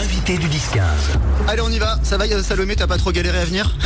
[0.00, 0.80] L'invité du 10-15.
[1.48, 1.98] Allez, on y va.
[2.04, 3.76] Ça va, euh, Salomé, t'as pas trop galéré à venir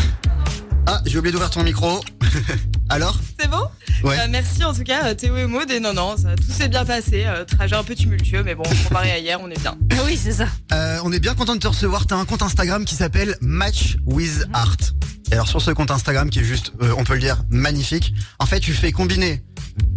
[0.85, 2.01] Ah, j'ai oublié d'ouvrir ton micro.
[2.91, 3.63] Alors C'est bon
[4.05, 4.19] Ouais.
[4.19, 6.69] Euh, Merci en tout cas euh, Théo et Maud et non non ça, tout s'est
[6.69, 9.77] bien passé euh, trajet un peu tumultueux mais bon comparé à hier on est bien
[10.05, 10.49] Oui, c'est ça.
[10.73, 12.07] Euh, On est bien content de te recevoir.
[12.07, 14.77] T'as un compte Instagram qui s'appelle Match with Art.
[15.31, 18.13] Et alors sur ce compte Instagram qui est juste, euh, on peut le dire, magnifique.
[18.39, 19.43] En fait, tu fais combiner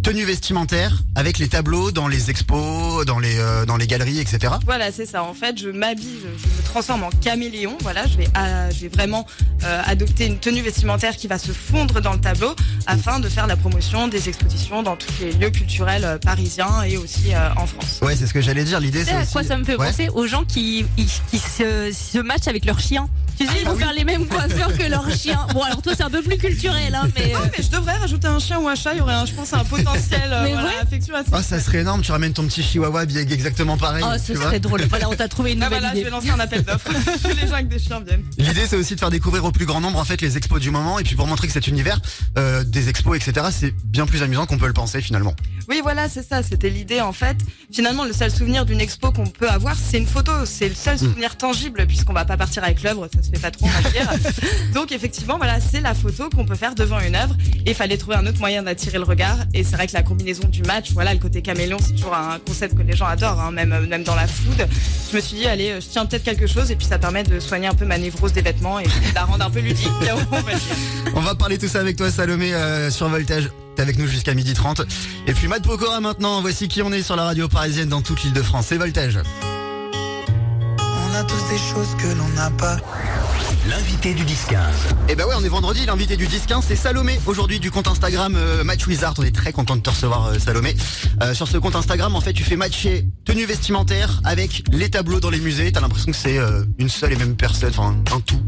[0.06, 4.54] tenue vestimentaire avec les tableaux dans les expos, dans les euh, dans les galeries, etc.
[4.64, 8.16] voilà c'est ça en fait je m'habille je, je me transforme en caméléon voilà je
[8.16, 8.28] vais
[8.70, 9.26] je vais vraiment
[9.64, 12.54] euh, adopter une tenue vestimentaire qui va se fondre dans le tableau
[12.86, 16.96] afin de faire la promotion des expositions dans tous les lieux culturels euh, parisiens et
[16.96, 18.78] aussi euh, en France Ouais, c'est ce que j'allais dire.
[18.78, 19.32] L'idée, Tu sais c'est à aussi...
[19.32, 19.88] quoi ça me fait Ouais.
[19.88, 23.08] penser Aux gens qui, qui, qui se, se matchent avec leurs chiens.
[23.38, 23.82] Tu sais, ils Ah vont oui.
[23.82, 25.46] faire les mêmes coiffures que leurs chiens.
[25.52, 27.34] Bon, alors toi, c'est un peu plus culturel, hein, mais.
[27.34, 29.26] euh, Ah, mais je devrais rajouter un chien ou un chat il y aurait un,
[29.26, 30.74] je pense un potentiel euh, Mais voilà, ouais.
[30.82, 32.02] affection assez Oh, ça serait énorme.
[32.02, 34.04] Tu ramènes ton petit chihuahua habillé exactement pareil.
[34.06, 34.46] Oh, tu ce vois.
[34.46, 34.82] serait drôle.
[34.88, 36.04] Voilà, on t'a trouvé une Ah, nouvelle voilà je idée.
[36.04, 36.88] vais lancer un appel d'offres
[37.22, 39.66] tous les gens avec des chiens viennent L'idée, c'est aussi de faire découvrir au plus
[39.66, 42.00] grand nombre en fait les expos du moment et puis pour montrer que cet univers
[42.38, 43.46] euh, des expos, etc.
[43.50, 45.34] C'est bien plus amusant qu'on peut le penser finalement.
[45.68, 46.42] Oui, voilà, c'est ça.
[46.42, 47.36] C'était l'idée en fait.
[47.72, 50.32] Finalement, le seul souvenir d'une expo qu'on peut avoir, c'est une photo.
[50.44, 53.50] C'est le seul souvenir tangible puisqu'on va pas partir avec l'œuvre, ça se fait pas
[53.50, 54.10] trop, on va dire.
[54.74, 57.34] Donc effectivement, voilà, c'est la photo qu'on peut faire devant une œuvre.
[57.64, 59.38] Et il fallait trouver un autre moyen d'attirer le regard.
[59.54, 62.38] Et c'est vrai que la combinaison du match, voilà, le côté caméléon, c'est toujours un
[62.38, 64.66] concept que les gens adorent, hein, même même dans la food.
[65.10, 67.40] Je me suis dit, allez, je tiens peut-être quelque chose et puis ça permet de
[67.40, 69.88] soigner un peu ma névrose des vêtements et de la rendre un peu ludique.
[70.32, 70.52] on va.
[71.14, 73.50] On va parler tout ça avec toi, Salomé, euh, sur Voltage.
[73.76, 74.86] T'es avec nous jusqu'à 12h30.
[75.26, 76.40] Et puis Matt Pokora maintenant.
[76.40, 78.66] Voici qui on est sur la radio parisienne dans toute l'île de France.
[78.68, 79.18] C'est Voltage.
[80.70, 82.78] On a tous des choses que l'on n'a pas.
[83.68, 84.56] L'invité du 10-15.
[85.08, 85.86] Et ben ouais, on est vendredi.
[85.86, 87.18] L'invité du 10-15, c'est Salomé.
[87.26, 89.14] Aujourd'hui, du compte Instagram euh, Match Wizard.
[89.18, 90.76] On est très content de te recevoir, euh, Salomé.
[91.20, 95.18] Euh, sur ce compte Instagram, en fait, tu fais matcher tenue vestimentaire avec les tableaux
[95.18, 95.72] dans les musées.
[95.72, 96.38] T'as l'impression que c'est
[96.78, 98.40] une seule et même personne, enfin un tout.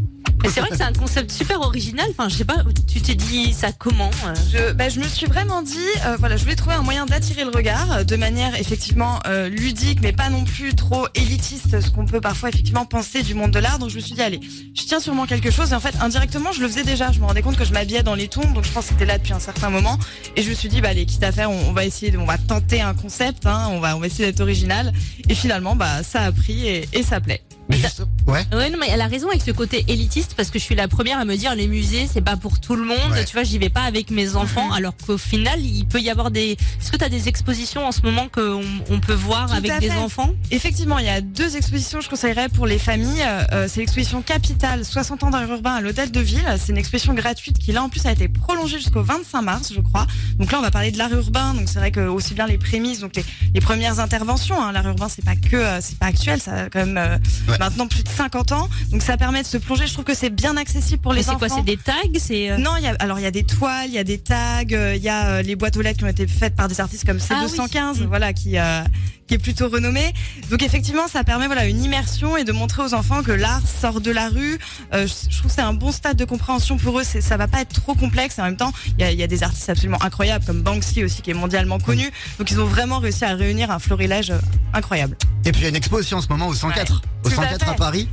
[0.43, 2.07] Mais c'est vrai que c'est un concept super original.
[2.11, 5.27] Enfin, je sais pas, tu t'es dit ça comment euh Je, bah, je me suis
[5.27, 5.77] vraiment dit,
[6.07, 9.49] euh, voilà, je voulais trouver un moyen d'attirer le regard euh, de manière effectivement euh,
[9.49, 13.51] ludique, mais pas non plus trop élitiste, ce qu'on peut parfois effectivement penser du monde
[13.51, 13.79] de l'art.
[13.79, 14.41] Donc je me suis dit, allez,
[14.75, 15.73] je tiens sûrement quelque chose.
[15.73, 17.11] Et en fait, indirectement, je le faisais déjà.
[17.11, 19.07] Je me rendais compte que je m'habillais dans les tons, donc je pense que c'était
[19.07, 19.99] là depuis un certain moment.
[20.37, 22.25] Et je me suis dit, bah, allez, quitte à faire, on, va essayer, de- on
[22.27, 24.93] va tenter un concept, hein, on va, on va essayer d'être original.
[25.29, 27.43] Et finalement, bah, ça a pris et ça plaît.
[27.71, 28.47] Juste, ouais.
[28.53, 30.89] Ouais, non, mais elle a raison avec ce côté élitiste parce que je suis la
[30.89, 32.99] première à me dire les musées, c'est pas pour tout le monde.
[33.13, 33.25] Ouais.
[33.25, 36.31] Tu vois, j'y vais pas avec mes enfants, alors qu'au final, il peut y avoir
[36.31, 36.53] des.
[36.81, 39.81] Est-ce que tu as des expositions en ce moment qu'on on peut voir Tout avec
[39.81, 40.33] des enfants?
[40.51, 43.23] Effectivement, il y a deux expositions que je conseillerais pour les familles.
[43.53, 46.45] Euh, c'est l'exposition Capitale 60 ans d'art urbain à l'hôtel de ville.
[46.59, 49.81] C'est une exposition gratuite qui là en plus a été prolongée jusqu'au 25 mars, je
[49.81, 50.07] crois.
[50.39, 51.55] Donc là, on va parler de l'art urbain.
[51.55, 53.25] Donc c'est vrai que aussi bien les prémices, donc les,
[53.55, 54.61] les premières interventions.
[54.63, 57.19] Hein, l'art urbain, c'est pas que euh, c'est pas actuel, ça a quand même euh,
[57.49, 57.58] Ouais.
[57.59, 58.69] Maintenant plus de 50 ans.
[58.91, 59.87] Donc ça permet de se plonger.
[59.87, 61.39] Je trouve que c'est bien accessible pour Mais les C'est enfants.
[61.39, 62.51] quoi C'est des tags C'est.
[62.51, 64.19] euh, Non, il y a, alors il y a des toiles, il y a des
[64.19, 66.69] tags, euh, il y a euh, les boîtes aux lettres qui ont été faites par
[66.69, 68.01] des artistes comme Ah C215, oui.
[68.03, 68.07] Mm.
[68.07, 68.83] voilà, qui euh,
[69.27, 70.15] qui est plutôt renommé.
[70.51, 74.01] Donc effectivement, ça permet voilà une immersion et de montrer aux enfants que l'art sort
[74.01, 74.59] de la rue.
[74.95, 77.03] Euh, je, je trouve que c'est un bon stade de compréhension pour eux.
[77.05, 78.39] C'est, ça va pas être trop complexe.
[78.39, 80.63] Et en même temps, il y a, il y a des artistes absolument incroyables comme
[80.63, 82.11] Banksy aussi, qui est mondialement connu.
[82.39, 84.33] Donc ils ont vraiment réussi à réunir un florilège
[84.73, 85.15] incroyable.
[85.45, 86.93] Et puis il y a une expo aussi en ce moment au 104.
[86.95, 87.01] Ouais,
[87.39, 87.79] au tout à 104 à, fait.
[87.79, 88.09] Paris.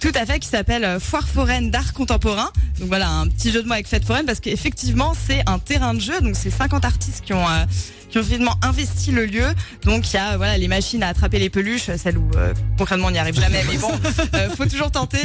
[0.00, 2.50] Tout à fait, qui s'appelle euh, Foire foraine d'art contemporain.
[2.78, 5.92] Donc voilà, un petit jeu de mots avec fête foraine parce qu'effectivement, c'est un terrain
[5.92, 6.20] de jeu.
[6.20, 7.64] Donc c'est 50 artistes qui ont euh,
[8.10, 9.46] qui ont finalement investi le lieu.
[9.84, 13.08] Donc il y a voilà les machines à attraper les peluches, celles où euh, concrètement
[13.08, 13.90] on n'y arrive jamais, mais bon,
[14.34, 15.18] euh, faut toujours tenter.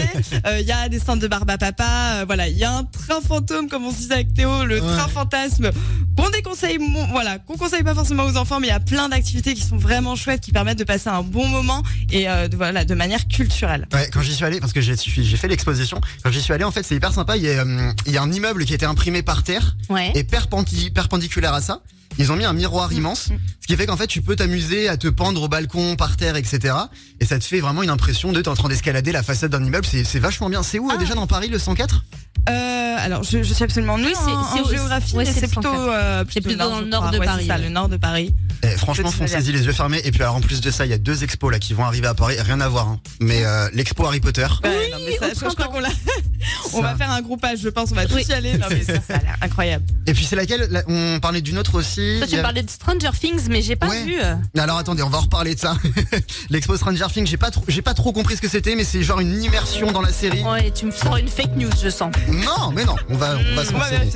[0.46, 1.86] Euh, Il y a des stands de barbe à papa.
[2.22, 4.76] euh, voilà, il y a un train fantôme comme on se disait avec Théo, le
[4.76, 4.82] Ouais.
[4.82, 5.72] train fantasme
[6.18, 6.78] qu'on déconseille,
[7.12, 9.78] voilà, qu'on conseille pas forcément aux enfants, mais il y a plein d'activités qui sont
[9.78, 11.82] vraiment chouettes, qui permettent de passer un bon moment
[12.12, 13.88] et euh, de, voilà de manière culturelle.
[13.94, 14.96] Ouais, quand j'y suis allé, parce que j'ai
[15.38, 17.36] fait l'exposition, quand j'y suis allé, en fait, c'est hyper sympa.
[17.38, 17.66] Il y, a,
[18.06, 20.12] il y a un immeuble qui a été imprimé par terre Ouais.
[20.16, 21.82] et perpendi- perpendiculaire à ça.
[22.18, 23.30] Ils ont mis un miroir immense,
[23.62, 26.36] ce qui fait qu'en fait tu peux t'amuser à te pendre au balcon, par terre,
[26.38, 26.74] etc.
[27.20, 29.64] Et ça te fait vraiment une impression de t'es en train d'escalader la façade d'un
[29.64, 29.86] immeuble.
[29.86, 30.64] C'est c'est vachement bien.
[30.64, 30.98] C'est où euh, Ah.
[30.98, 32.06] déjà dans Paris le 104
[32.48, 35.48] Euh, alors, je, je suis absolument nulle Oui, c'est- en, c'est en géographie, ouais, c'est
[35.48, 37.62] plutôt, euh, C'est plutôt dans le nord de Ouais, Paris, ça, ouais.
[37.64, 38.36] le nord de Paris.
[38.64, 40.02] Eh, franchement, foncez-y les yeux fermés.
[40.06, 41.84] Et puis alors en plus de ça, il y a deux expos là qui vont
[41.86, 42.36] arriver à Paris.
[42.40, 42.88] Rien à voir.
[42.88, 43.00] hein.
[43.20, 44.48] Mais euh, l'expo Harry Potter.
[44.64, 45.90] Ouais, non, mais ça, je, je crois qu'on l'a.
[46.74, 47.92] on va faire un groupage, je pense.
[47.92, 48.26] On va tous Oui.
[48.28, 48.58] y aller.
[48.58, 49.86] Non, mais ça, ça a l'air incroyable.
[50.08, 50.68] Et puis c'est laquelle?
[50.72, 52.16] Là, On parlait d'une autre aussi.
[52.20, 54.04] Toi, tu a- parlais de Stranger Things, mais j'ai pas Ouais.
[54.04, 54.16] vu.
[54.58, 55.76] Alors attendez, on va en reparler de ça.
[56.50, 59.04] L'expo Stranger Things, j'ai pas trop, j'ai pas trop compris ce que c'était, mais c'est
[59.04, 60.42] genre une immersion dans la série.
[60.44, 62.12] Ouais, tu me sors une fake news, je sens.
[62.28, 64.12] Non, mais non, on va, on va se renseigner.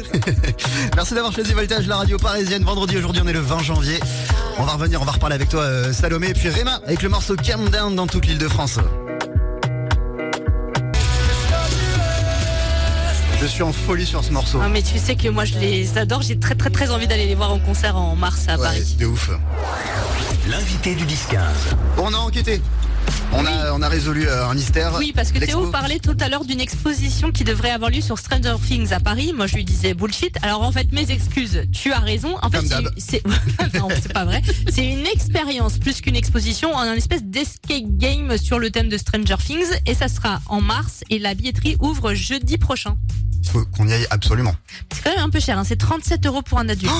[0.96, 2.64] Merci d'avoir choisi Voltage, la radio parisienne.
[2.64, 4.00] Vendredi, aujourd'hui, on est le 20 janvier.
[4.58, 7.10] On va revenir, on va reparler avec toi, euh, Salomé, et puis Réma, avec le
[7.10, 8.80] morceau Calm dans toute l'île de France.
[13.42, 14.60] Je suis en folie sur ce morceau.
[14.62, 17.26] Ah, mais tu sais que moi je les adore, j'ai très très très envie d'aller
[17.26, 18.98] les voir en concert en mars à ouais, Paris.
[19.00, 19.30] De ouf.
[20.50, 21.38] L'invité du 10-15.
[22.00, 22.62] On a enquêté.
[23.32, 24.94] On a, on a résolu euh, un mystère.
[24.98, 25.40] Oui, parce que.
[25.40, 29.00] Théo parlait tout à l'heure d'une exposition qui devrait avoir lieu sur Stranger Things à
[29.00, 29.34] Paris.
[29.36, 30.36] Moi, je lui disais bullshit.
[30.42, 31.64] Alors, en fait, mes excuses.
[31.72, 32.36] Tu as raison.
[32.42, 32.62] En fait,
[32.98, 33.24] c'est c'est-
[33.80, 34.42] non, c'est pas vrai.
[34.72, 39.36] C'est une expérience plus qu'une exposition, un espèce d'escape game sur le thème de Stranger
[39.44, 41.04] Things, et ça sera en mars.
[41.10, 42.98] Et la billetterie ouvre jeudi prochain.
[43.44, 44.56] Il faut qu'on y aille absolument.
[44.94, 45.58] C'est quand même un peu cher.
[45.58, 45.64] hein.
[45.66, 46.92] C'est 37 euros pour un adulte.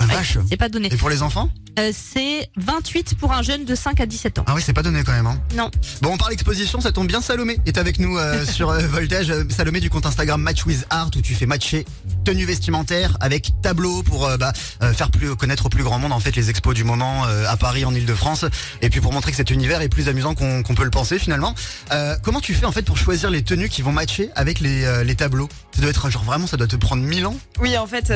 [0.00, 0.38] La Ouais, vache.
[0.48, 0.88] c'est pas donné.
[0.92, 1.50] Et pour les enfants?
[1.78, 4.44] Euh, c'est 28 pour un jeune de 5 à 17 ans.
[4.46, 5.26] Ah oui, c'est pas donné quand même.
[5.26, 5.40] Hein.
[5.56, 5.70] Non.
[6.02, 7.20] Bon, on parle exposition, ça tombe bien.
[7.20, 9.32] Salomé est avec nous euh, sur euh, Voltage.
[9.50, 11.84] Salomé du compte Instagram Match with Art où tu fais matcher
[12.24, 14.52] tenue vestimentaire avec tableau pour euh, bah,
[14.82, 17.46] euh, faire plus connaître au plus grand monde en fait les expos du moment euh,
[17.48, 18.44] à Paris en Ile-de-France
[18.82, 21.54] et puis pour montrer que cet univers est plus amusant qu'on peut le penser finalement.
[21.92, 24.84] Euh, comment tu fais en fait pour choisir les tenues qui vont matcher avec les,
[24.84, 25.48] euh, les tableaux?
[25.74, 27.36] Ça doit être genre vraiment ça doit te prendre mille ans.
[27.60, 28.12] Oui, en fait,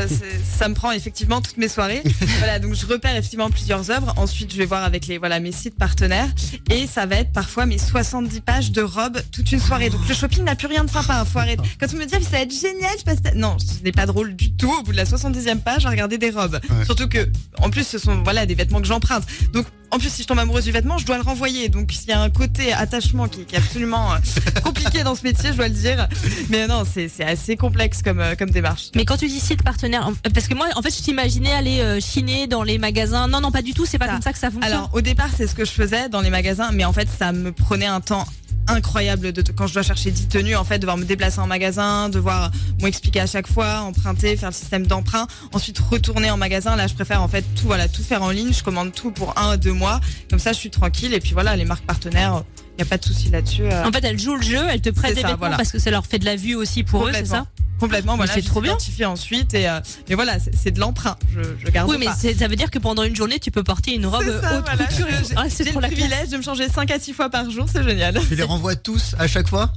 [0.58, 2.02] ça me prend effectivement toutes mes soirées.
[2.38, 4.12] voilà, donc je repère effectivement plusieurs œuvres.
[4.16, 6.28] Ensuite, je vais voir avec les voilà mes sites partenaires
[6.70, 9.90] et ça va être parfois mes 70 pages de robes toute une soirée.
[9.90, 11.20] Donc le shopping n'a plus rien de sympa.
[11.20, 11.62] Hein, faut arrêter.
[11.80, 14.06] Quand on me dit ah, ça va être génial, je passe non, ce n'est pas
[14.06, 14.72] drôle du tout.
[14.72, 16.60] Au bout de la 70e page, à regarder des robes.
[16.70, 16.84] Ouais.
[16.84, 19.24] Surtout que en plus ce sont voilà des vêtements que j'emprunte.
[19.52, 21.68] Donc en plus, si je tombe amoureuse du vêtement, je dois le renvoyer.
[21.68, 24.16] Donc, s'il y a un côté attachement qui, qui est absolument euh,
[24.64, 26.08] compliqué dans ce métier, je dois le dire.
[26.50, 28.86] Mais non, c'est assez complexe comme, euh, comme démarche.
[28.96, 32.00] Mais quand tu dis site partenaire, parce que moi, en fait, je t'imaginais aller euh,
[32.00, 33.28] chiner dans les magasins.
[33.28, 33.86] Non, non, pas du tout.
[33.86, 34.12] C'est pas Ça.
[34.12, 34.72] comme ça que ça fonctionne.
[34.72, 37.32] Alors au départ c'est ce que je faisais dans les magasins, mais en fait ça
[37.32, 38.26] me prenait un temps
[38.66, 42.08] incroyable de quand je dois chercher 10 tenues en fait devoir me déplacer en magasin
[42.08, 42.50] devoir
[42.80, 46.76] m'expliquer à chaque fois emprunter faire le système d'emprunt ensuite retourner en magasin.
[46.76, 48.52] Là je préfère en fait tout voilà tout faire en ligne.
[48.52, 50.00] Je commande tout pour un à deux mois.
[50.30, 51.14] Comme ça je suis tranquille.
[51.14, 52.42] Et puis voilà les marques partenaires
[52.76, 54.80] il y a pas de souci là-dessus euh, En fait, elles jouent le jeu, elles
[54.80, 55.56] te prêtent C'est des ça, vêtements voilà.
[55.56, 57.46] parce que ça leur fait de la vue aussi pour eux, c'est ça?
[57.80, 58.76] Complètement voilà c'est je trop bien.
[59.08, 62.54] ensuite et euh, mais voilà c'est de l'emprunt je, je garde Oui, mais ça veut
[62.54, 64.84] dire que pendant une journée, tu peux porter une robe ça, haute voilà.
[64.86, 65.06] couture.
[65.10, 65.92] J'ai- Ah, le la classe.
[65.92, 68.20] privilège de me changer 5 à 6 fois par jour, c'est génial.
[68.28, 69.72] Tu les renvoies tous à chaque fois?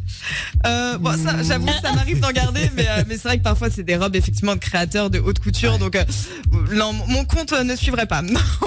[0.67, 3.69] Euh, bon, ça, j'avoue, ça m'arrive d'en garder, mais, euh, mais c'est vrai que parfois
[3.71, 6.03] c'est des robes effectivement de créateurs de haute couture, donc euh,
[6.73, 8.21] non, mon compte euh, ne suivrait pas.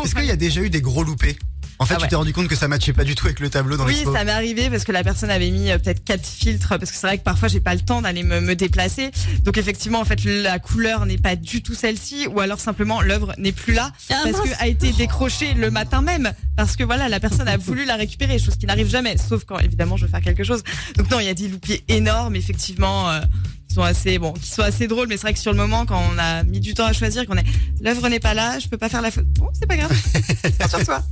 [0.05, 1.39] Est-ce qu'il y a déjà eu des gros loupés?
[1.83, 3.49] En fait, Ah tu t'es rendu compte que ça matchait pas du tout avec le
[3.49, 4.13] tableau dans Oui, l'expo.
[4.15, 6.97] ça m'est arrivé parce que la personne avait mis euh, peut-être quatre filtres, parce que
[6.97, 9.11] c'est vrai que parfois j'ai pas le temps d'aller me, me déplacer.
[9.45, 13.33] Donc effectivement, en fait, la couleur n'est pas du tout celle-ci, ou alors simplement l'œuvre
[13.39, 14.51] n'est plus là Ah, parce mince.
[14.59, 17.97] que a été décrochée le matin même, parce que voilà, la personne a voulu la
[17.97, 20.63] récupérer, chose qui n'arrive jamais, sauf quand évidemment je veux faire quelque chose.
[20.99, 23.09] Donc non, il y a des loupiers énormes, effectivement.
[23.11, 23.21] euh,
[23.71, 25.87] qui sont assez bon, qui sont assez drôles, mais c'est vrai que sur le moment,
[25.87, 27.45] quand on a mis du temps à choisir, qu'on est
[27.81, 29.29] l'œuvre n'est pas là, je peux pas faire la photo.
[29.39, 29.93] Bon, c'est pas grave.
[30.69, 31.03] sur toi.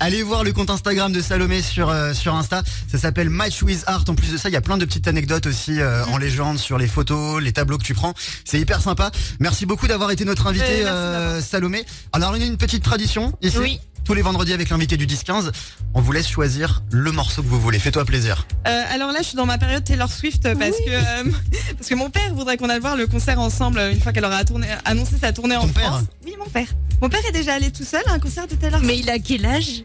[0.00, 2.62] Allez voir le compte Instagram de Salomé sur euh, sur Insta.
[2.90, 4.04] Ça s'appelle Match with Art.
[4.08, 6.58] En plus de ça, il y a plein de petites anecdotes aussi euh, en légende
[6.58, 8.14] sur les photos, les tableaux que tu prends.
[8.46, 9.10] C'est hyper sympa.
[9.38, 11.84] Merci beaucoup d'avoir été notre invité, euh, Salomé.
[12.14, 13.58] Alors, y a une petite tradition ici.
[13.58, 13.80] Oui.
[14.06, 15.50] Tous les vendredis avec l'invité du 10-15,
[15.92, 17.80] on vous laisse choisir le morceau que vous voulez.
[17.80, 18.46] Fais-toi plaisir.
[18.68, 21.32] Euh, alors là, je suis dans ma période Taylor Swift parce que euh,
[21.76, 24.44] parce que mon père voudrait qu'on aille voir le concert ensemble une fois qu'elle aura
[24.44, 26.04] tourné, annoncé sa tournée en père France.
[26.24, 26.68] Oui, mon père.
[27.02, 28.94] Mon père est déjà allé tout seul à un concert de Taylor Swift.
[28.94, 29.82] Mais il a quel âge?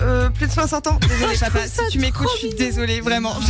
[0.00, 0.98] Euh, plus de 60 ans.
[1.06, 1.58] Désolée, Je papa.
[1.66, 3.34] Si tu m'écoutes, je suis désolée, vraiment.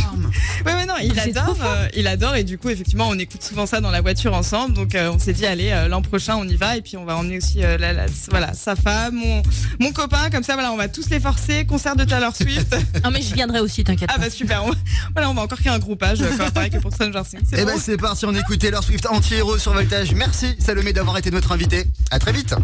[0.65, 3.65] Ouais, ouais, non, il adore, euh, il adore, et du coup, effectivement, on écoute souvent
[3.65, 4.73] ça dans la voiture ensemble.
[4.73, 7.03] Donc, euh, on s'est dit, allez, euh, l'an prochain, on y va, et puis on
[7.03, 9.43] va emmener aussi, euh, la- la- voilà, sa femme, mon,
[9.81, 11.65] mon copain, comme ça, voilà, on va tous les forcer.
[11.65, 12.73] Concert de Taylor Swift.
[13.03, 14.63] Non, mais je viendrai aussi, t'inquiète ah bah super.
[14.65, 14.71] On-
[15.13, 17.41] voilà, on va encore créer un groupage, euh, comme pareil que pour Stranger Things.
[17.49, 20.13] C'est Eh bon ben c'est parti, on écoute Taylor Swift anti-héros sur Voltage.
[20.13, 21.83] Merci Salomé d'avoir été notre invité.
[22.11, 22.55] À très vite.